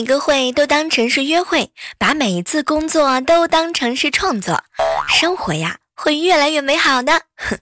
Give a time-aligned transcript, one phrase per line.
[0.00, 4.64] 每个会都当成是约会，把每一次工作都当成是创作，
[5.10, 7.20] 生活呀会越来越美好的。
[7.36, 7.58] 哼，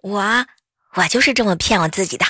[0.00, 0.46] 我
[0.94, 2.24] 我就是这么骗我自己的。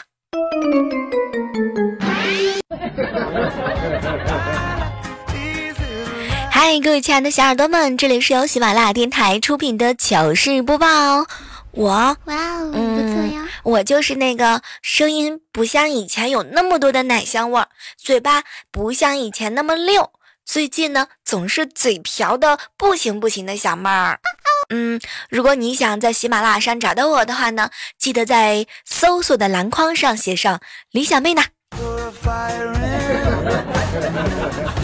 [6.50, 11.24] 嗨，各位亲爱的小耳朵们，这里是由喜马拉雅电台出品的糗事播报。
[11.72, 13.48] 我哇哦，不错呀！
[13.62, 20.12] 我就是那个声音不像以前有那么多的奶香味儿，嘴巴不像以前那么溜，
[20.44, 24.20] 最近呢总是嘴瓢的不行不行的小妹儿。
[24.69, 30.60] 嗯，如果你想在喜马拉雅上找到我的话呢，记得在搜索的栏框上写上
[30.91, 31.42] 李小妹呢。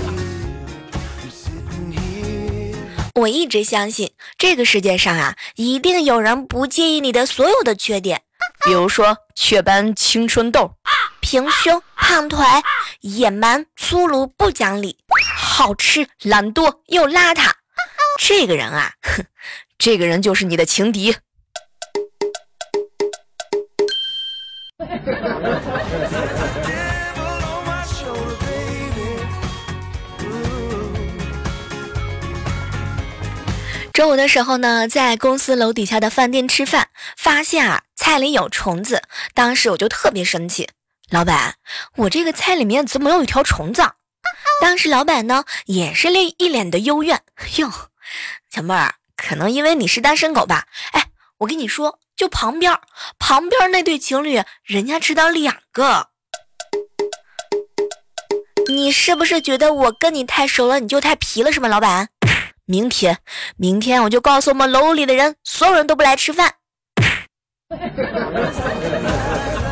[3.19, 8.23] 我一直相信，这个世界上啊，一定有人不介意你的所有的缺点，
[8.65, 10.75] 比如说雀斑、青春痘、
[11.21, 12.47] 平胸、胖腿、
[13.01, 14.97] 野蛮、粗鲁、不讲理、
[15.37, 17.51] 好吃、懒惰又邋遢。
[18.21, 19.25] 这个人啊，哼，
[19.79, 21.17] 这个人就是你的情敌。
[33.99, 39.03] 中午的时候呢，在公司楼底下的饭店吃饭，发现啊菜里有虫子，
[39.35, 40.69] 当时我就特别生气。
[41.11, 41.57] 老板，
[41.97, 43.83] 我这个菜里面怎么有一条虫子？
[44.63, 47.23] 当时老板呢也是那一脸的幽怨。
[47.57, 47.73] 哟，
[48.49, 50.67] 小妹儿，可能因为你是单身狗吧？
[50.93, 51.07] 哎，
[51.39, 52.79] 我跟你说，就旁边
[53.19, 56.11] 旁边那对情侣，人家吃到两个。
[58.69, 62.11] 你是不是觉得我跟你太熟了，你就太皮了是吗，老板？
[62.69, 63.17] 明天，
[63.57, 66.53] 明天我就告诉我们楼里的人，所有人都不来吃饭。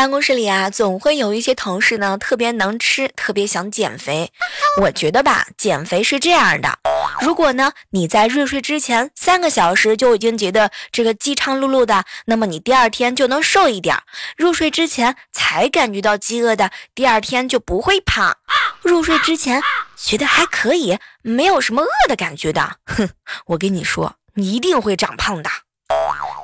[0.00, 4.32] 办公室里啊，总会有一些同事呢，特别能吃，特别想减肥。
[4.80, 6.78] 我觉得吧，减肥是这样的：
[7.20, 13.98] 如果呢你在入睡之前三个小时就已经觉得这个饥肠辘辘的，那么你第二天就能瘦一点；
[14.38, 18.32] 入睡之前才感觉到饥饿的，第二天就不会胖；
[18.80, 19.60] 入睡之前
[19.98, 23.10] 觉得还可以，没有什么饿的感觉的，哼，
[23.48, 25.50] 我跟你说，你一定会长胖的。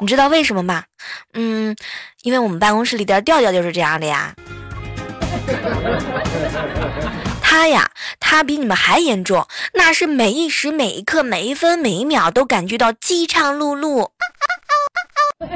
[0.00, 0.84] 你知道为什么吗？
[1.32, 1.74] 嗯，
[2.22, 4.34] 因为我们办公室里的调调就是这样的呀。
[7.40, 7.90] 他呀，
[8.20, 14.10] 他比你们还严重，那是每一时每一刻每一分每一秒都感觉到饥肠辘辘。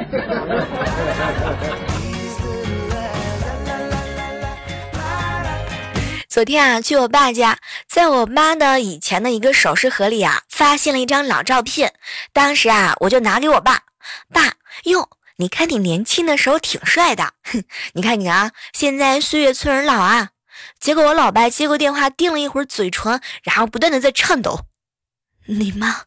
[6.27, 7.57] 昨天啊，去我爸家，
[7.89, 11.93] 在我妈的以前的一个首饰盒里啊，发现了一张老照片。
[12.31, 13.81] 当时啊，我就拿给我爸，
[14.33, 14.53] 爸，
[14.83, 17.63] 哟，你看你年轻的时候挺帅的，哼，
[17.93, 20.29] 你看你啊，现在岁月催人老啊。
[20.79, 24.61] 结果我老爸接过电话，定了一会儿嘴唇，然后不断的在颤抖。
[25.47, 26.03] 你妈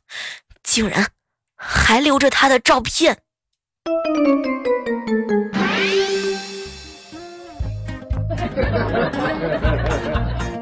[0.62, 1.09] 竟然
[1.56, 3.19] 还留着他的照片。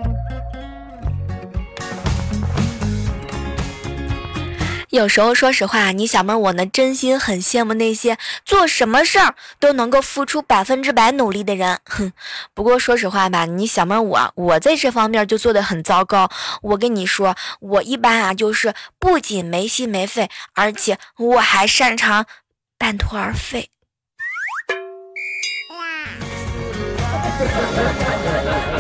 [4.92, 11.78] 有时候，说实话，你小妹我呢，真心很羡慕那些做什么事儿都能够付出百分之百努力的人。
[11.88, 12.12] 哼，
[12.52, 16.30] 不过说实话吧，你小妹我，我在这方面就做的很糟糕。
[16.60, 22.26] 我跟你说，我一般啊，就是不仅没心没肺，而且我还擅长
[22.76, 23.70] 半途而废。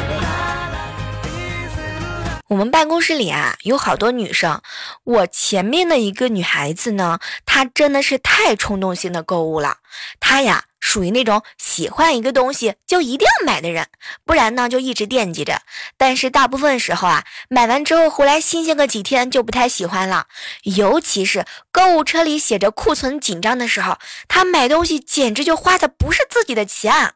[2.48, 4.60] 我们办公室里啊有好多女生，
[5.04, 9.78] 我前面的一个女孩子呢，她真的是太冲动性的购物了。
[10.20, 13.86] 她呀属于那种喜欢一个东西就一定要买的人，
[14.26, 15.62] 不然呢就一直惦记着。
[15.96, 20.26] 但是大部分时候啊，买完之后回来新鲜个几天就不太喜欢了。
[20.64, 23.96] 尤其是购物车里写着库存紧张的时候，
[24.28, 27.14] 她买东西简直就花的不是自己的钱。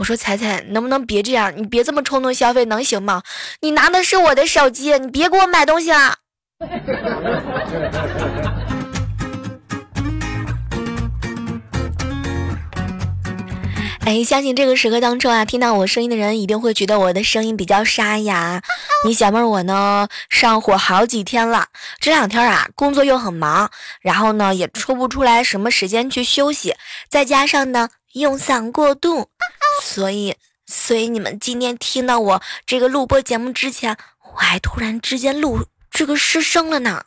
[0.00, 1.52] 我说彩彩，能不能别这样？
[1.54, 3.22] 你别这么冲动消费，能行吗？
[3.60, 6.14] 你拿的是我的手机，你别给我买东西了。
[14.06, 18.62] 哎，相信这个时刻当中啊，听到我声音的人一定会觉得我的声音比较沙哑。
[19.04, 21.66] 你小妹儿我呢，上火好几天了，
[21.98, 23.70] 这两天啊，工作又很忙，
[24.00, 26.74] 然后呢，也抽不出来什么时间去休息，
[27.10, 29.28] 再加上呢，用嗓过度，
[29.80, 30.36] 所以，
[30.66, 33.96] 所以你们今天听到我这个录播节目之前，
[34.34, 37.04] 我还突然之间录这个失声了呢，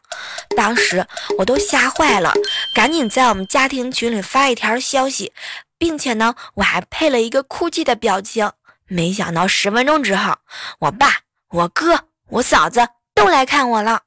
[0.55, 2.33] 当时我都吓坏了，
[2.73, 5.31] 赶紧在我们家庭群里发一条消息。
[5.75, 8.49] 并且呢，我还配了一个哭泣的表情。
[8.87, 10.37] 没想到十分钟之后，
[10.79, 14.03] 我爸、我哥、我嫂子都来看我了。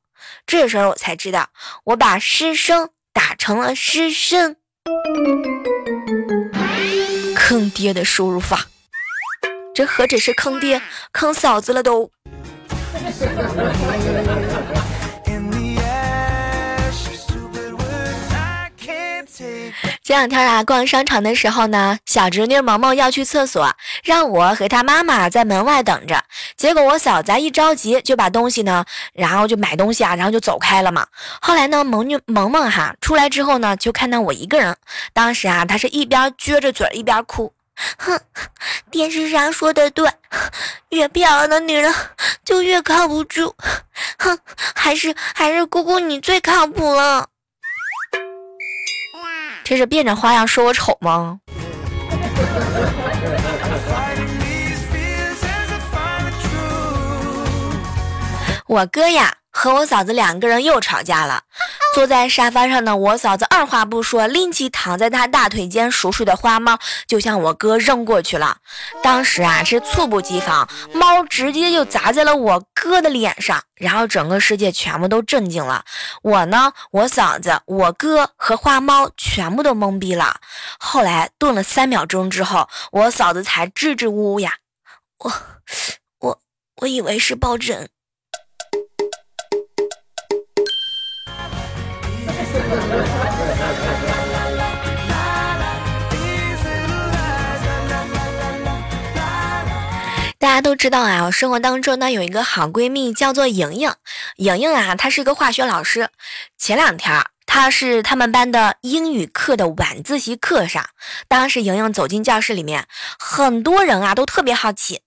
[0.46, 1.50] 这时候我才知道，
[1.84, 4.56] 我把失声打成了失声，
[7.48, 8.66] 坑爹的输入法。
[9.72, 10.82] 这何止是坑爹，
[11.12, 12.10] 坑嫂子了都。
[20.06, 23.68] 这两天啊，逛商场的时候呢，小侄女萌萌要去厕所，
[24.04, 26.22] 让我和她妈妈在门外等着。
[26.56, 31.04] 结果我嫂子一着急就把东西呢，然后就买东西啊，然后就走开了嘛。
[31.40, 34.76] 后来呢，萌女萌萌哈出来之后呢，就看到我一个人。
[35.12, 37.52] 当时啊，她是一边撅着嘴一边哭，
[37.98, 38.16] 哼，
[38.92, 40.08] 电视上说的对，
[40.90, 41.92] 越漂亮的女人
[42.44, 43.52] 就越靠不住，
[44.20, 44.38] 哼，
[44.72, 47.26] 还是还是姑姑你最靠谱了。
[49.68, 51.40] 这是变着花样说我丑吗？
[58.68, 61.42] 我哥呀，和我嫂子两个人又吵架了。
[61.94, 68.58] 坐在沙发上呢，我嫂子二话不说，拎起躺在她大腿间熟睡的花猫，就向我哥扔过去了。
[69.02, 75.86] 当时啊，是猝不及防，猫直接就砸在了我哥的脸上，然后整个世界全部都震惊了。
[76.20, 80.38] 我呢，我嫂子、我哥和花猫全部都懵逼了。
[80.78, 84.56] 后来顿了三秒钟之后，我嫂子才支支吾吾呀，
[85.20, 85.32] 我、
[86.20, 86.40] 我、
[86.82, 87.88] 我以为是抱枕。
[100.38, 103.90] 大家都知道啊，我生活当中呢有一个好闺蜜叫做莹莹。
[104.36, 106.08] 莹莹啊，她是一个化学老师。
[106.56, 110.86] 前两天，她是他们班的英语课的晚自习课上，
[111.26, 112.86] 当时莹莹走进教室里面，
[113.18, 115.00] 很多人啊都特别好奇，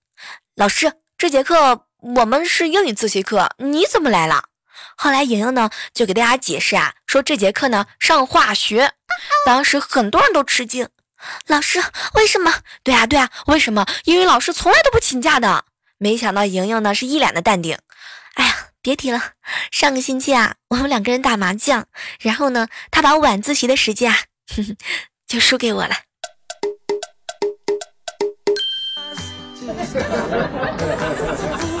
[0.56, 4.49] 老师这节课我们是英语自习课，你怎么来了？
[5.02, 8.92] 后来莹莹呢就给大家解释啊，说这节课呢上化学。
[9.46, 10.86] 当时很多人都吃惊，
[11.46, 11.82] 老师
[12.12, 12.52] 为什么？
[12.84, 13.86] 对啊对啊，为什么？
[14.04, 15.64] 英语老师从来都不请假的。
[15.96, 17.78] 没想到莹莹呢是一脸的淡定。
[18.34, 19.22] 哎呀，别提了，
[19.70, 21.86] 上个星期啊，我们两个人打麻将，
[22.20, 24.18] 然后呢，他把晚自习的时间啊，
[25.26, 25.94] 就输给我了。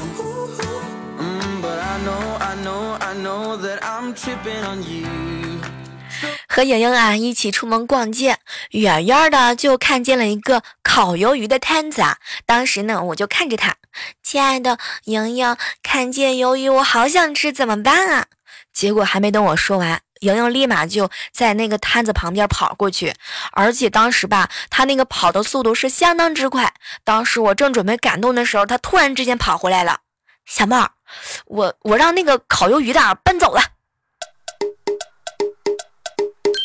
[6.48, 8.38] 和莹莹啊一起出门逛街，
[8.70, 12.18] 远远的就看见了一个烤鱿鱼的摊子啊。
[12.46, 13.76] 当时呢，我就看着他，
[14.22, 18.26] 亲爱的莹莹，看见鱿鱼我好想吃，怎么办啊？
[18.72, 23.14] 结果还没等我说完，莹莹立马就在那个摊子旁边跑过去，
[23.52, 26.74] 而且当时吧，她那个跑的速度是相当之快。
[27.02, 30.00] 当时我正准备感动的时候，她突然之间跑回来了，
[30.50, 30.90] 小帽，
[31.46, 33.62] 我我让那个烤鱿鱼的搬走了。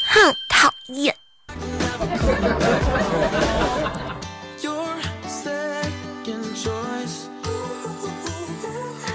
[0.10, 1.15] 哼，讨厌！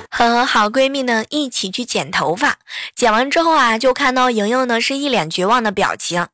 [0.09, 2.57] 和好闺蜜呢一起去剪头发，
[2.95, 6.29] 剪完之后啊，就看到莹莹呢是一脸绝望的表情。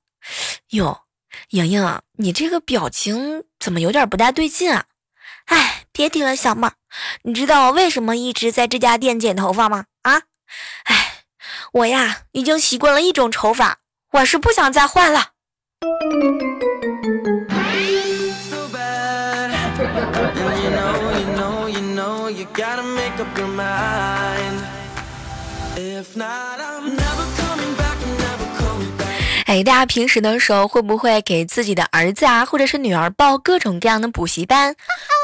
[0.72, 1.00] 哟，
[1.48, 4.84] 莹莹，你这个表情怎么有点不大对劲啊？
[5.46, 6.74] 哎，别提了，小妹儿，
[7.22, 9.86] 你知道我为什么一直在这家店剪头发吗？
[10.02, 10.20] 啊，
[10.84, 11.22] 哎，
[11.72, 13.78] 我呀已经习惯了一种丑法。
[14.12, 15.28] 我是不想再换了。
[25.78, 26.55] If not
[29.46, 34.74] 哎，大家平时的时候会不会给自己的儿子啊，或者是女儿报各种各样的补习班？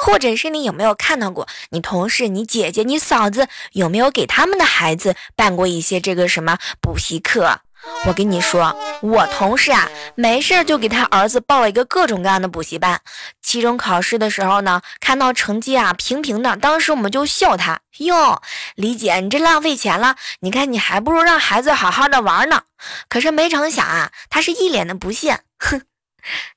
[0.07, 7.62] 或者是你有没有看到过你同事、你姐姐、你嫂子有没有给他们的孩子办过一些这个什么补习课？
[8.04, 13.00] 我跟你说，我同事啊，没事就给他儿子报了一个各种各样的补习班。
[13.40, 18.42] 期中考试的时候呢，看到成绩啊平平的，当时我们就笑他哟，
[18.74, 22.62] 李姐你这浪费钱了，你看你还不如让孩子好好的玩呢。
[23.08, 25.82] 可是没成想啊，他是一脸的不屑，哼，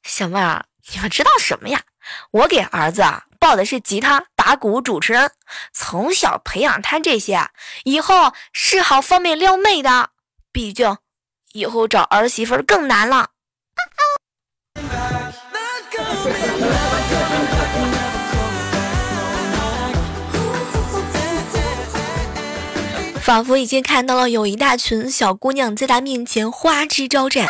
[0.04, 1.82] 小妹儿，你们知道什么呀？
[2.32, 5.32] 我给儿子啊报的是吉他、打鼓、主持人，
[5.74, 7.50] 从小培养他这些，
[7.84, 10.10] 以后是好方便撩妹的。
[10.52, 10.98] 毕竟
[11.56, 13.30] 以后找儿媳妇更难了。
[23.22, 27.48] 仿佛已经看到了有一大群小姑娘在他面前花枝招展，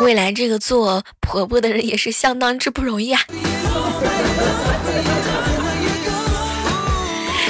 [0.00, 3.20] 未来这个做婆婆的人也是相当之不容易啊！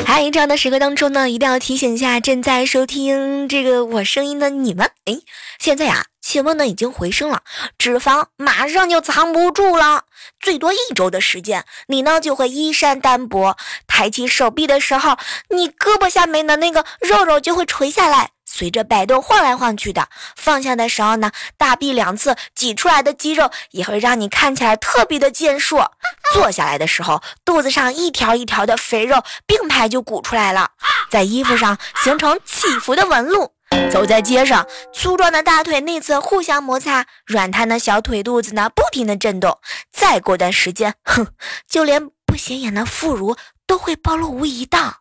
[0.08, 5.18] 还有这样的时刻当中呢，一定要提醒一下正在收听这个我声音的你们，哎，
[5.58, 6.06] 现在呀。
[6.20, 7.42] 气温呢已经回升了，
[7.78, 10.04] 脂肪马上就藏不住了。
[10.38, 13.56] 最多一周的时间，你呢就会衣衫单薄。
[13.86, 15.16] 抬起手臂的时候，
[15.48, 20.08] 你胳膊下面的那个肉肉就会垂下来，随着摆动晃来晃去的。
[20.34, 25.92] 放下的时候呢，大臂两侧挤出来的肌肉也会让你看起来特别的健硕。
[26.34, 30.70] 坐下来的时候，肚子上一条一条的肥肉并排就鼓出来了，
[31.08, 33.52] 在衣服上形成起伏的纹路。
[33.92, 39.58] 走在街上，粗壮的大腿内侧互相摩擦，软瘫的小腿肚子呢不停的震动。
[39.92, 41.28] 再过段时间，哼，
[41.68, 43.36] 就连不显眼的副乳
[43.68, 44.96] 都会暴露无遗的。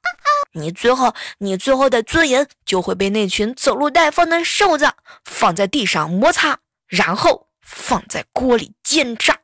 [0.51, 4.91] 你最后，你最后的尊严就会被那群走路带风的瘦子
[5.23, 9.39] 放在地上摩擦，然后放在锅里煎炸。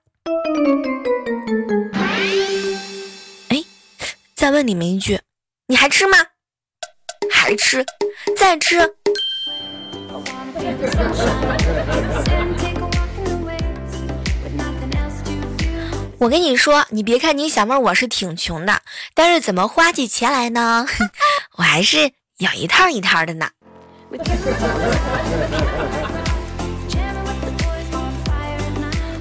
[3.49, 3.63] 哎，
[4.35, 5.19] 再问你们一句，
[5.67, 6.17] 你还吃吗？
[7.31, 7.85] 还吃？
[8.37, 8.93] 再吃？
[16.23, 18.81] 我跟你说，你别看你小妹我是挺穷的，
[19.13, 20.87] 但是怎么花起钱来呢？
[21.57, 23.49] 我还是有一套一套的呢。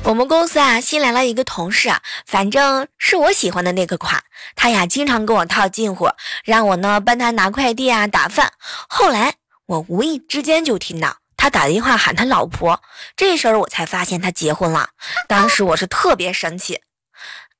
[0.04, 4.22] 我们公司啊，新来了一个同事啊，反正是我喜欢的那个款。
[4.54, 6.08] 他呀，经常跟我套近乎，
[6.44, 8.52] 让我呢帮他拿快递啊、打饭。
[8.88, 9.34] 后来
[9.66, 11.16] 我无意之间就听到。
[11.36, 12.80] 他打电话喊他老婆，
[13.16, 14.90] 这时候我才发现他结婚了。
[15.26, 16.80] 当时我是特别生气，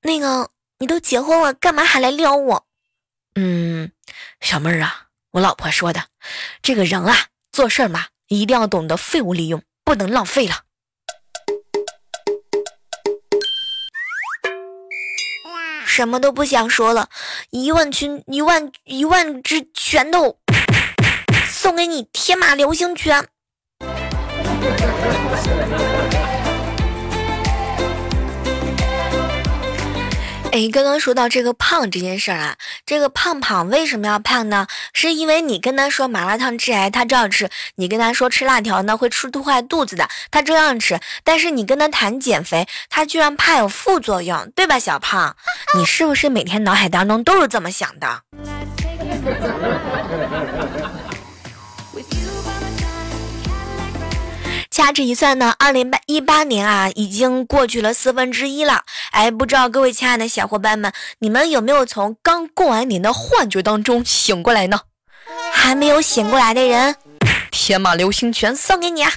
[0.04, 2.66] 那个你都结婚了，干嘛还来撩我？
[3.36, 3.92] 嗯，
[4.40, 6.06] 小妹儿啊，我老婆说的，
[6.60, 7.16] 这个人啊，
[7.52, 10.62] 做事嘛，一定要懂得废物利用，不能浪费了。
[15.86, 17.08] 什么都不想说了，
[17.50, 20.40] 一万群一万一万只拳头，
[21.46, 23.28] 送给你天马流星拳。
[30.52, 34.66] 哎，刚刚说到这个胖这件事儿啊，这个胖胖为什么要胖呢？
[34.92, 41.00] 是因为你跟他说麻辣烫致癌，他照吃；你跟他说吃辣条呢会吃吐坏肚子的，他照样吃。
[41.24, 45.34] 但是你跟他谈减肥，他居然怕有副作用，对吧，小胖？
[45.74, 48.20] 你是不是每天脑海当中都是这么想的？
[54.82, 58.82] 掐指一算呢，二零一八年啊，已经过去了四分之一了。
[59.12, 64.80] 哎，不知道各位亲爱的小伙伴们，你们有没有从刚过完年的幻觉当中醒过来呢？
[65.52, 66.96] 还没有醒过来的人，
[67.52, 69.12] 天马流星拳送给你啊！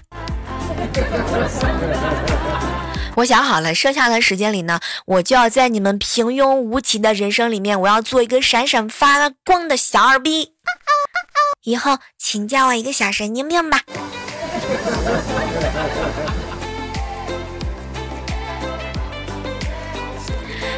[3.18, 10.52] 我想好了，剩下的时间里呢，我就要在你们平庸无奇的人生里面，我要做一个闪闪发光的小二逼。
[11.64, 13.82] 以后请叫我一个小神经病吧。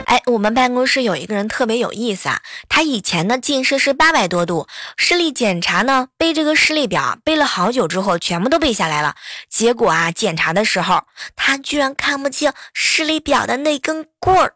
[0.08, 9.16] 哎，我们办公室有一个人特别有意思啊，他以前呢近视是八百多度，视力检查呢背这个视力表背了好久之后全部都背下来了，
[9.50, 11.04] 结果啊检查的时候
[11.36, 14.54] 他居然看不清视力表的那根棍儿。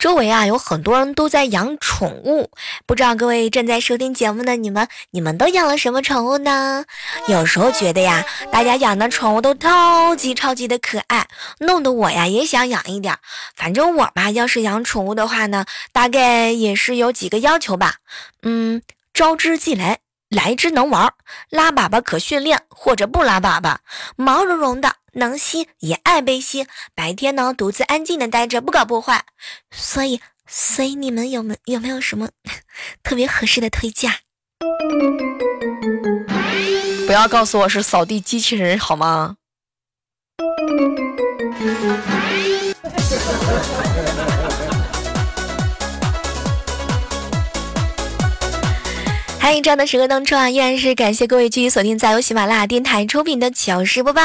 [0.00, 2.50] 周围啊有很多人都在养宠物，
[2.86, 6.86] 不知道各位正在收听节目的你们，你们都养了什么宠物呢？
[7.28, 11.28] 有时候觉得呀，大家养的宠物都超级超级的可爱，
[11.58, 13.14] 弄得我呀也想养一点。
[13.54, 17.96] 反正我吧，要是养宠物的话呢，大概也是有几个要求吧。
[18.42, 18.80] 嗯，
[19.12, 19.98] 招之即来。
[20.30, 21.12] 来之能玩，
[21.48, 23.74] 拉粑粑可训练，或者不拉粑粑，
[24.14, 26.66] 毛茸茸的，能吸也爱被吸。
[26.94, 29.24] 白天呢，独自安静的待着，不搞破坏。
[29.70, 32.28] 所以，所以你们有没有没有什么
[33.02, 34.12] 特别合适的推荐？
[37.06, 39.36] 不要告诉我是扫地机器人好吗？
[49.40, 54.22] 欢迎这样的时刻当中啊，依然是感谢各位继续锁定在由喜马拉雅电台出品的糗事播报。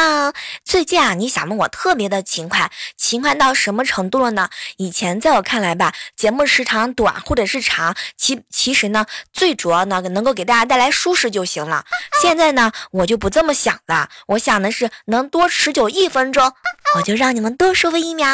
[0.66, 4.50] 最近啊，你小妹我特别的勤快，勤快到什么程度了呢？
[4.76, 11.86] 以前在我看来吧，节目时长短或者是长，其 其实呢，最主要呢能够给大家带来舒适就行了。
[12.22, 16.52] 现在呢，我就不这么想了，我想的是能多持久一分钟，
[16.98, 18.28] 我就让你们多舒服一秒。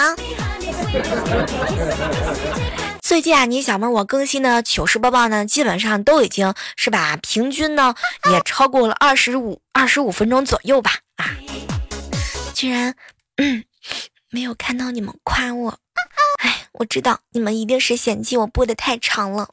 [3.11, 7.93] 最近啊，你小妹我更新的糗事播报呢，基本上都已经是吧，平均呢
[8.31, 10.91] 也超过了二十五二十五分钟左右吧。
[11.17, 11.35] 啊，
[12.53, 12.95] 居然
[13.35, 13.65] 嗯
[14.29, 15.77] 没有看到你们夸我，
[16.41, 19.49] 哎，我知道你们一定是嫌弃我播的太长了。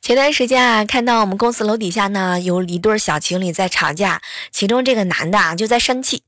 [0.00, 6.22] 前段时间啊，看到我们公司楼底下呢有一对小情侣在吵架，其中这个男的啊就在生气。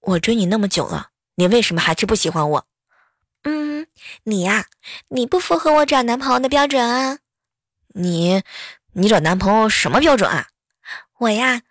[0.00, 2.66] 我追你那么久了，你为什么还是不喜欢我？
[3.42, 3.86] 嗯，
[4.24, 4.66] 你呀，
[5.08, 7.18] 你不符合我找男朋友的标准啊。
[7.88, 8.42] 你，
[8.92, 10.48] 你找男朋友什么标准啊？
[11.18, 11.62] 我呀。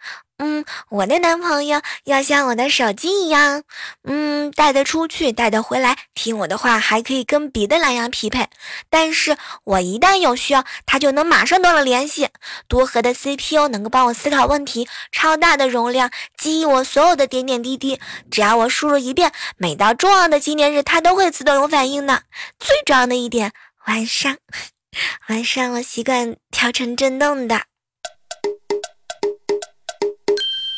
[0.42, 3.64] 嗯，我的男朋友要像我的手机一样，
[4.04, 8.48] 嗯，带得出去，带得回来，听我的话，还可以跟别的蓝牙匹配。
[8.90, 12.30] 但是我一旦有需要，他就能马上断了联系。
[12.70, 18.00] 多核的 CPU 能够帮我思考问题，超大的容量记忆我所有的点点滴滴，
[18.32, 22.24] 只要我输入一遍，每到重要的纪念日，它都会自动有反应的。
[22.58, 23.52] 最重要的一点，
[23.88, 24.38] 晚上，
[25.28, 27.69] 晚上我习惯调成震动的。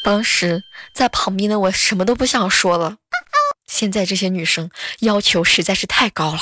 [0.04, 2.98] 当时在旁边的我什么都不想说了。
[3.68, 6.40] 现在这些女生要求实在是太高了。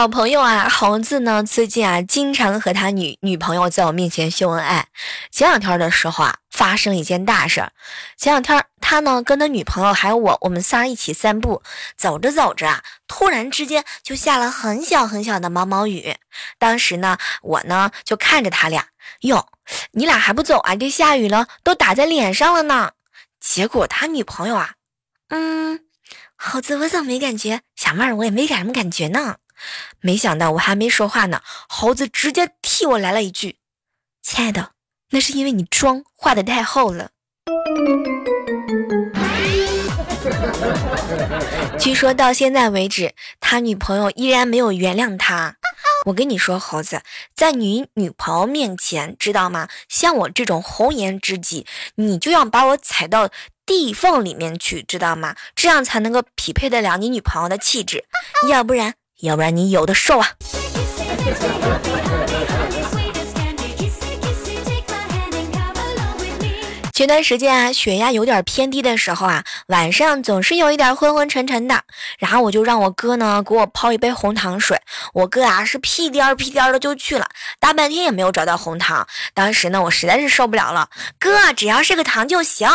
[0.00, 1.44] 好朋友啊，猴子呢？
[1.44, 4.86] 最近啊，经常和他女女朋友在我面前秀恩爱。
[5.30, 6.38] 前两天的时候啊。
[6.50, 7.72] 发生一件大事儿，
[8.16, 11.62] 前两天他呢跟他女朋友还有我，我们仨一起散步，
[11.96, 16.16] 走着走着啊，突然之间就下了很小很小的毛毛雨。
[16.58, 18.86] 当时呢，我呢就看着他俩，
[19.20, 19.48] 哟，
[19.92, 20.76] 你俩还不走啊？
[20.76, 22.92] 这下雨了，都打在脸上了呢。
[23.38, 24.72] 结果他女朋友啊，
[25.28, 25.80] 嗯，
[26.36, 27.60] 猴子我怎么没感觉？
[27.76, 29.36] 小妹儿我也没什么感觉呢。
[30.00, 33.56] 没想到我还没说话呢，猴子直接替我来了一句
[34.22, 34.72] ：“亲爱的。”
[35.12, 37.10] 那是因为你妆画的太厚了。
[41.78, 45.56] 据说到现在为止，他女朋友依然没有原谅他。
[46.06, 47.02] 我跟你说，猴子，
[47.34, 49.68] 在你女朋友面前，知道吗？
[49.88, 53.28] 像我这种红颜知己，你就要把我踩到
[53.66, 55.34] 地缝里面去，知道吗？
[55.56, 58.04] 这样才能够匹配得了你女朋友的气质，
[58.48, 60.28] 要不然，要不然你有的受啊。
[66.92, 71.82] 前段时间啊，血压有点偏低的时候啊，晚上总是有一点昏昏沉沉的。
[72.18, 74.78] 然后我就让我哥呢给我泡一杯红糖水。
[75.14, 77.26] 我哥啊是屁颠儿屁颠儿的就去了，
[77.58, 79.06] 大半天也没有找到红糖。
[79.32, 82.68] 当时呢，我实在是受不了了，哥只要是个糖就行。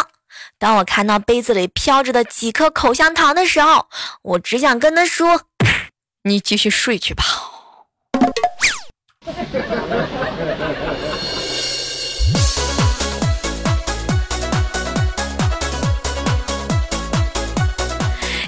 [0.57, 3.85] 当我看到杯子里飘着的几颗口香糖的时候，
[4.23, 5.39] 我只想跟他说
[6.27, 7.23] ：“你继续睡去吧。”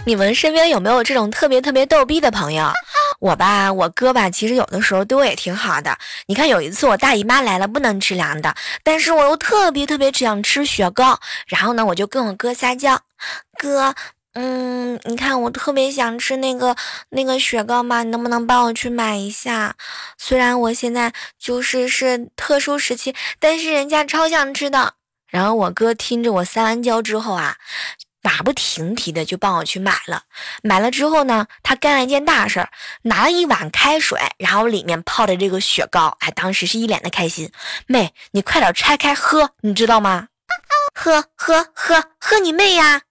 [0.08, 2.72] 你们身边有没有这种特别特别逗逼的朋友？
[3.20, 5.96] 我吧，我哥吧，其实有的时候对我也挺好的。
[6.26, 13.00] 你看有一次我大姨妈来了，不能吃凉的，但是我又特别特别想吃雪糕，然后呢，我就跟我哥撒娇，
[13.60, 13.94] 哥，
[14.40, 16.76] 嗯，你看我特别想吃那个
[17.10, 19.76] 那个雪糕嘛，你能不能帮我去买一下？
[20.16, 24.94] 虽然我现在就是是特殊时期，但是人家超想吃的。
[25.28, 27.58] 然后我哥听着我撒完娇之后啊。
[28.24, 30.24] 马不停蹄的就帮我去买了，
[30.62, 32.70] 买了之后呢，他干了一件大事儿，
[33.04, 37.50] 拿了一碗开水，然后里面泡的这个雪糕，哎，当时是一脸的开心。
[37.86, 40.28] 妹，你快点拆开喝，你知道吗？
[40.94, 43.04] 喝喝喝喝你妹呀！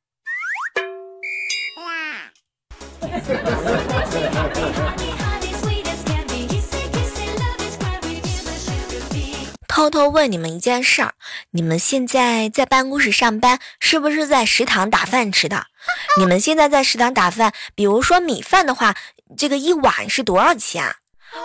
[9.69, 11.13] 偷偷问你们一件事儿：
[11.51, 15.67] 你们现在在办公室上班，是不是在食堂打饭吃的？
[16.19, 18.95] 你们现在在食堂打饭，比如说米饭的话，
[19.37, 20.95] 这个一碗是多少钱？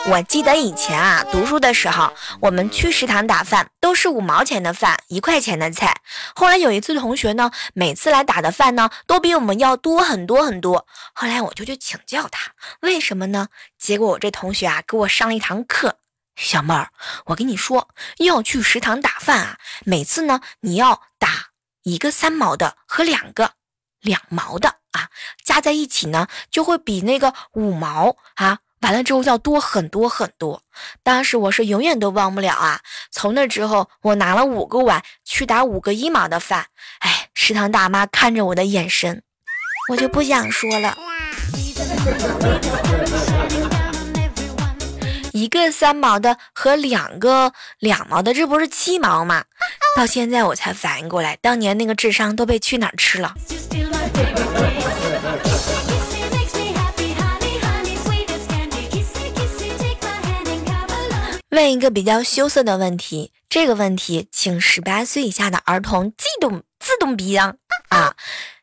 [0.08, 6.02] 我记得以前啊，读书的时候，我们去食堂打饭都是五毛钱的饭，一块钱的菜。
[6.36, 10.88] 后来有一次同学呢，每次来打的饭呢，都比我们要多很多很多。
[11.14, 12.52] 后来我就去请教他，
[12.82, 13.50] 为什么呢？
[13.78, 15.98] 结果我这同学啊，给我上了一堂课。
[16.36, 16.90] 小妹儿，
[17.26, 21.50] 我跟你说，要去食堂打饭啊，每次呢你要打
[21.84, 23.52] 一个三毛的和两个
[24.00, 25.10] 两毛的啊，
[25.44, 30.62] 加在一起呢就会比那个五毛啊，完了之后要多很多很多。
[31.04, 32.80] 当时我是永远都忘不了啊。
[33.12, 36.66] 从那之后，我拿了五个碗去打五个一毛的饭，
[37.00, 39.22] 哎，食堂大妈看着我的眼神，
[39.90, 40.98] 我就不想说了。
[45.34, 49.44] 一个三毛的和两个两毛的，这不是七毛吗？
[49.96, 53.34] 到现在我才反应过来，当年那个智商都被去哪儿吃了。
[61.52, 67.58] 问一个比较羞涩的问题，这个问题请十八岁以下的儿童自动自动闭上
[67.90, 68.16] 啊！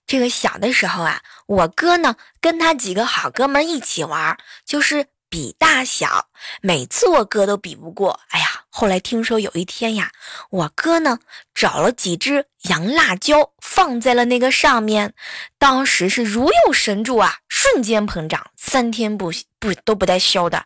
[0.06, 5.06] 这个小的时候啊，我哥呢跟他几个好哥们一起玩，就是。
[5.30, 6.28] 比大小，
[6.62, 8.18] 每次我哥都比不过。
[8.28, 10.10] 哎呀，后来听说有一天呀，
[10.48, 11.18] 我哥呢
[11.52, 15.12] 找了几只洋辣椒放在了那个上面，
[15.58, 20.64] 当时是如有神助啊，瞬间膨胀，三天不不都不带消的。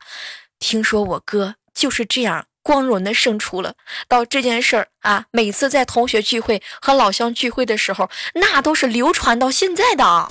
[0.60, 3.74] 听说我哥就是这样光荣的胜出了。
[4.06, 10.28] 到这件事儿啊，每次在同学聚会和老乡聚会的时候，那都是流传到现在的。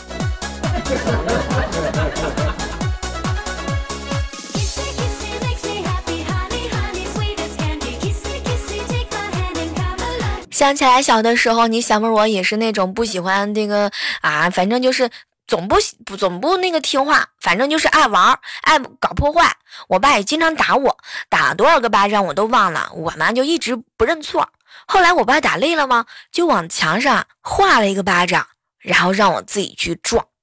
[10.51, 15.09] 想起来小的时候，你小妹我也是那种不喜欢这个啊，反正就是
[15.51, 19.53] 总不不总不那个听话，反正就是爱玩爱搞破坏。
[19.89, 24.47] 我爸也经常打我，打了多少个巴掌我都忘了，我妈就一直不认错。
[24.87, 28.47] 后来我爸打累了吗，就往墙上画了一个巴掌，
[28.79, 30.25] 然后让我自己去撞。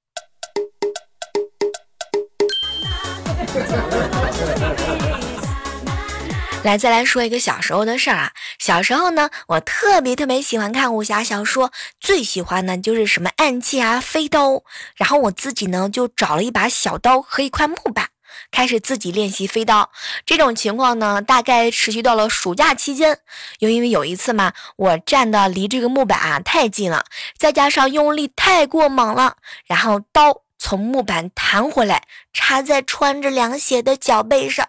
[6.61, 8.31] 来，再来说一个小时候的事儿啊。
[8.59, 14.61] 小时候呢，我特别特别喜欢看武侠小说，最喜欢的就是什么暗器啊、飞刀。
[14.95, 18.09] 然后我自己呢，就找了一把小刀和一块木板，
[18.51, 19.89] 开始自己练习飞刀。
[20.25, 23.19] 这种情况呢，大概持续到了暑假期间。
[23.59, 27.05] 又因为有一次嘛，我站的离这个木板啊太近了，
[27.37, 34.67] 再加上用力太过猛了，然后刀从木板弹回来，插在穿着凉鞋的脚背上，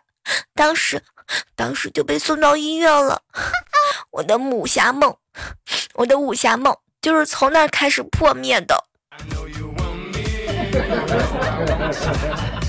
[0.54, 1.02] 当时。
[1.54, 3.22] 当时就被送到医院了。
[4.10, 5.14] 我的武侠梦，
[5.94, 8.76] 我的武侠梦就是从那儿开始破灭的。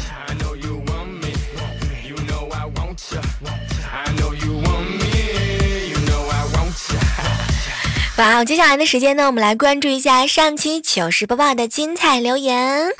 [8.23, 12.91] 好，接下来的时间呢，我们来关注一下上期糗事播报的精彩留言。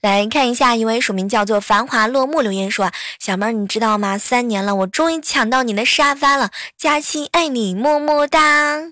[0.00, 4.16] 来看一下，一位署名叫做“繁华落幕”留言说：“小妹儿，你知道吗？
[4.16, 8.80] 三年了，我终于抢到你的沙发了，佳期爱你，么么哒。”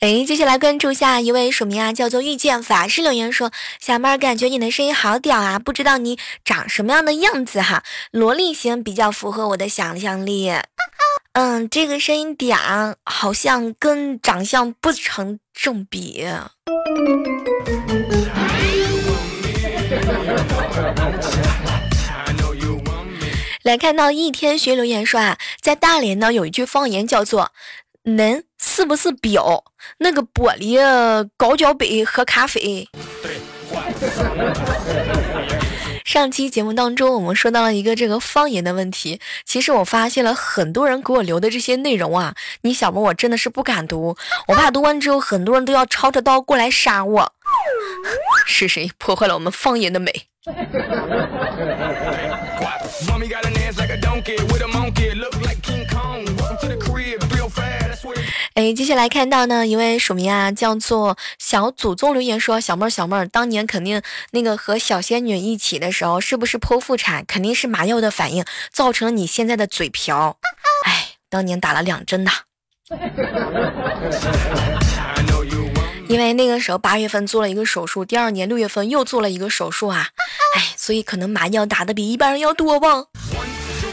[0.00, 7.82] 哎，接下来关注下一位署名啊，叫做遇见法师留言说：“小妹儿，感觉你的声音好屌啊，不知道你长什么样的样子哈？
[8.10, 10.52] 萝莉型比较符合我的想象力。
[11.34, 16.26] 嗯，这个声音嗲，好像跟长相不成正比。
[23.62, 27.52] ”来看到一天学留言说啊，在大连呢有一句方言叫做。
[28.04, 29.64] 能是不是表
[29.98, 30.78] 那个玻璃
[31.36, 32.86] 高脚杯喝咖啡？
[36.04, 39.20] 上期节目当中，我们说到了一个这个方言的问题。
[39.44, 44.16] 其实我发现了很多人给我留的这些内容啊，你小萌我真的是不敢读，
[44.48, 47.32] 我怕读完之后很多人都要抄着刀过来杀我。
[48.46, 50.12] 是谁破坏了我们方言的美？
[58.54, 67.24] 哎，接下来看到呢，一位署名啊，叫做小祖宗留言说：“小妹儿，小妹儿，当年肯定那个和小仙女一起的时候，是不是剖腹产？
[67.26, 70.36] 肯定是麻药的反应造成了你现在的嘴瓢。
[70.84, 72.32] 哎，当年打了两针呐。
[76.08, 80.08] 因为那个时候八月份做了一个手术，第二年六月份又做了一个手术啊。
[80.56, 83.04] 哎，所以可能麻药打的比一般人要多吧。”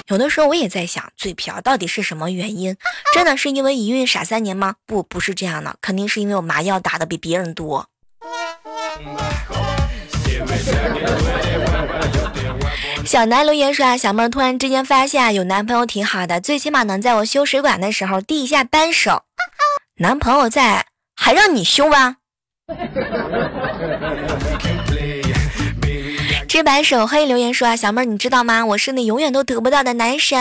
[0.07, 2.77] 有的时候我也在想，嘴瓢到底是什么原因？
[3.13, 4.75] 真的是因为一孕傻三年吗？
[4.85, 7.89] 不，不是这样的，肯定是因为我麻药打的比别人多。
[13.05, 19.23] 小南留言说啊，小妹儿突然之间发现有男朋友挺好的，最起码能在我修水管的时候递一下扳手。
[19.99, 22.17] 男朋友在，还让你修吗？
[26.57, 28.65] 诗白手黑留言说啊，小妹儿你知道吗？
[28.65, 30.39] 我是你永远都得不到的男神。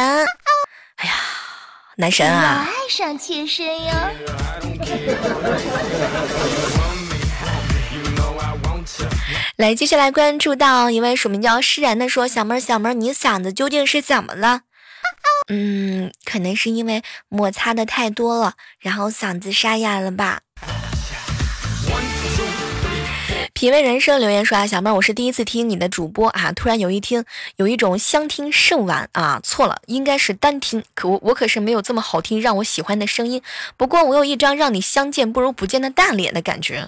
[0.96, 1.12] 哎呀，
[1.98, 2.66] 男神啊！
[2.66, 3.92] 爱上妾身哟！
[9.56, 14.62] 来，接下来关注到一位署名叫诗然的说，小妹儿小妹儿，你嗓子究竟是怎么了？
[15.48, 20.40] 嗯，可能是因为摩擦的太多了，然后嗓子沙哑了吧。
[23.56, 27.24] 品味人生留言说啊，小妹儿，我是第一次听你的主播啊，突然有一听
[27.56, 30.84] 有一种相听甚晚啊，错了，应该是单听。
[30.94, 33.40] 可我我可是没有这么好听让我喜欢的声音，
[33.78, 36.86] 不过我有一张让你相见不如不见的大脸的感觉。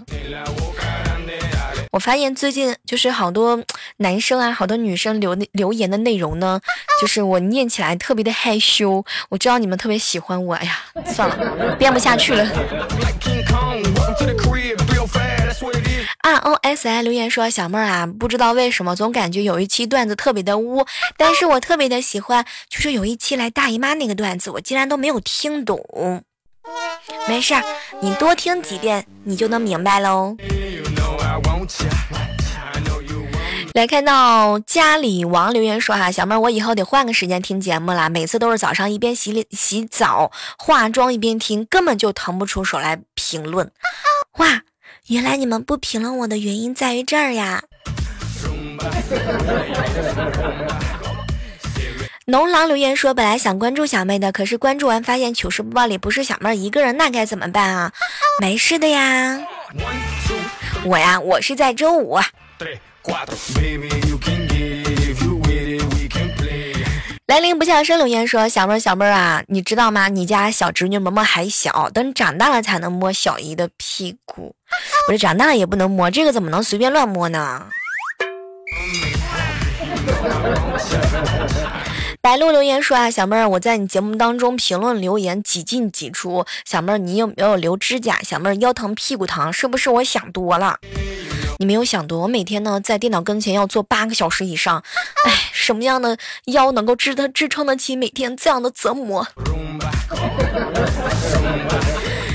[1.91, 3.65] 我发现最近就是好多
[3.97, 6.61] 男生啊，好多女生留留言的内容呢，
[7.01, 9.03] 就是我念起来特别的害羞。
[9.31, 12.47] 我知道你们特别喜欢我，哎呀，算了，编不下去了。
[16.29, 20.85] R O S I 留言说：“小妹儿啊，不知道为什么总感觉有一期段子特别的污，
[21.17, 26.23] 但是我特别的喜欢，就是有一期来大姨妈那个段子，我竟然都没有听懂。
[27.27, 27.63] 没事儿，
[28.03, 30.37] 你多听几遍，你就能明白喽。”
[33.73, 43.71] 来看到家里王留言说：“哈，小妹儿，我以后得换个时间听节目了，每次都是早上一边洗脸洗澡化妆一边听，根本就腾不出手来评论。
[44.39, 44.63] 哇！”
[45.09, 47.63] 原来你们不评论我的原因在于这儿呀！
[52.27, 57.91] 农狼留言说：“本来想关注小妹的，可是关注完发现糗事播报里不是小妹一个人，那该怎么办啊？”
[58.39, 59.41] 没事的呀，
[60.85, 62.19] 我呀，我是在周五。
[67.29, 70.09] 来临不笑生留言说：“小妹儿，小妹儿啊，你知道吗？
[70.09, 74.57] 你家小侄女萌萌还小，等长大了才能摸小姨的屁股。
[75.07, 77.67] 我这长大了也不能摸，这个怎么能随便乱摸呢？”
[82.23, 86.47] 白鹿留言说：“啊，小妹儿，我在你节目当中评论留言几进几出。
[86.65, 88.19] 小妹儿，你有没有留指甲？
[88.23, 90.79] 小妹儿腰疼屁股疼，是不是我想多了？”
[91.61, 94.81] 你没有想多，我每天呢在电脑跟前要坐八个小时以上，
[95.27, 96.17] 哎，什么样的
[96.47, 99.27] 腰能够支得支撑得起每天这样的折磨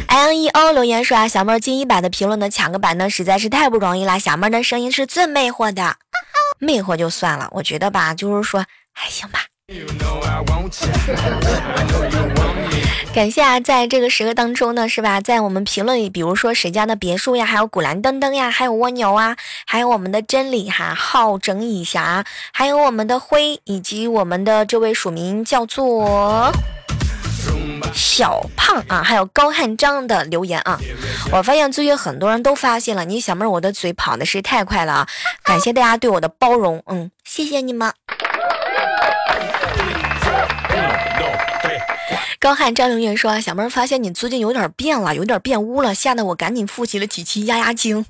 [0.08, 4.20] ？L E O 留言说啊，小妹儿进一百的评论呢抢个版呢，实在是太不容易了。
[4.20, 5.96] 小妹儿的声音是最魅惑的，
[6.60, 9.40] 魅惑就算了，我觉得吧，就是说还行吧。
[13.14, 15.22] 感谢啊，在这个时刻当中呢，是吧？
[15.22, 26.52] 在我们评论里，比如说谁家的别墅呀，还有古兰登登呀，还有蜗牛啊，还有我们的真理哈，好整以暇，还有我们的灰，以及我们的这位署名叫做
[27.94, 30.80] 小胖啊，还有高汉章的留言啊，
[31.32, 35.08] 我发现最近很多人都发现了，你小妹儿我的嘴跑的是太快了啊！
[35.44, 37.94] 感谢大家对我的包容，嗯，谢谢你们。
[42.44, 48.06] 高汉张留言说：“小妹儿发现你最近有点变了，有点变污了，吓得我赶紧复习了几期压压惊。”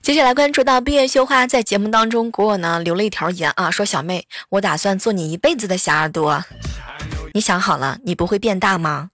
[0.00, 6.44] 接下来关注到毕业绣花在节目当中给我呢留了一条言啊，说小妹，我打算做你一辈子的小耳朵，
[7.32, 9.10] 你想好了，你不会变大吗？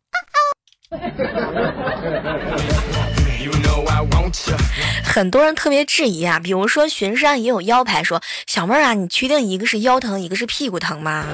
[5.12, 11.27] 很多人特别质疑啊，比如说巡山也有腰牌说小妹儿啊，你确定一个是腰疼，一个是屁股疼吗？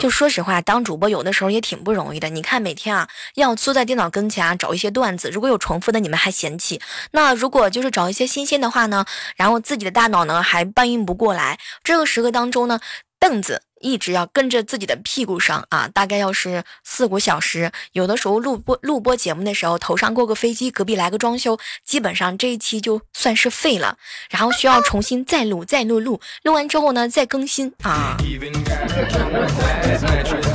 [0.00, 2.30] 就说实话，当主播有的时候也挺不容易的。
[2.30, 9.04] 你看每天啊，要坐在电脑跟前啊，找一些段子，如果有重复的，你们还嫌弃；那如果就是找一些新鲜的话呢，
[9.36, 11.58] 然后自己的大脑呢还搬运不过来。
[11.84, 12.80] 这个时刻当中呢，
[13.20, 13.60] 凳子。
[13.80, 17.70] 一直要跟着自己的屁股上啊，大概要是四五小时。
[17.92, 23.96] 有的时候录播录播节目的时候，头上过个飞机，隔壁来个装修，基本上这一期就算是废了。
[24.30, 28.16] 然后需要重新再录，再录录，录完之后呢再更新啊。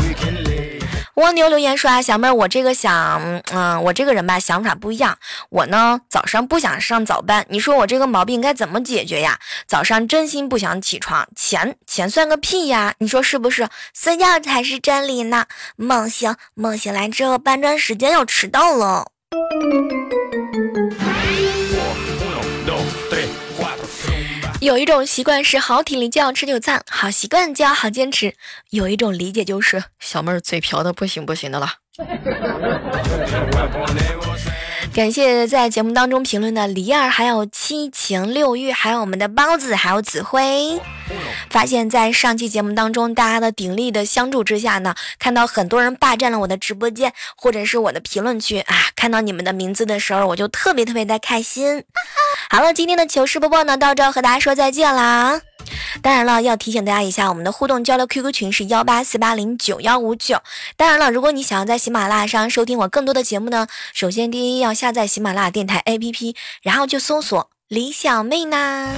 [1.21, 3.21] 蜗牛留言说啊，小妹儿，我这个想，
[3.53, 5.15] 嗯，我这个人吧，想法不一样。
[5.49, 9.37] 我呢，早上不想上早班，你说我这个毛病该怎么解决呀？
[9.67, 12.95] 早上真心不想起床，钱钱算个屁呀！
[12.97, 13.69] 你说是不是？
[13.93, 15.45] 睡觉才是真理呢。
[15.75, 19.05] 梦醒梦醒来之后，搬砖时间要迟到了。
[24.61, 28.35] 有一种习惯是好体力就要吃就餐，好习惯就要好坚持。
[28.69, 31.67] 有一种理解就是小妹儿嘴瓢的不行不行的了。
[34.93, 40.79] 感谢在节目当中评论的梨儿，还有七情六欲，还有我们的包子，还有紫辉。
[41.49, 51.83] 发现，在上期节目当中，大家的鼎力的相助之下呢，看到很多人霸占了我的直播间，或者是我的评论区啊，看到你们的名字的时候，我就特别特别的开心。
[52.49, 55.41] 好了，今天的糗事播报呢，到这儿和大家说再见啦。
[56.01, 60.41] 当然了，要提醒大家一下，我们的互动交流 QQ 群是幺八四八零九幺五九。
[60.75, 68.95] 当然了，如果你想要在喜马拉雅上收听我更多的节目呢，首先第一要下载喜马拉雅电台 APP，然后就搜索李小妹呢。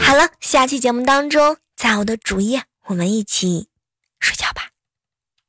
[0.00, 3.68] 好了，下期节目当中，在我的主页，我们一起
[4.20, 4.68] 睡觉吧。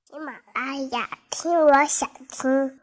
[0.09, 2.79] 喜马拉雅听，我想听。